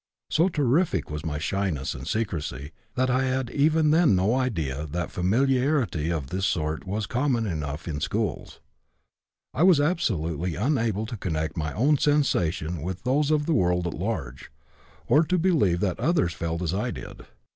[0.31, 5.11] So terrific was my shyness and secrecy that I had even then no idea that
[5.11, 8.59] familiarity of the sort was common enough in schools.
[9.53, 13.93] I was absolutely unable to connect my own sensations with those of the world at
[13.93, 14.51] large
[15.05, 17.27] or to believe that others felt as I did.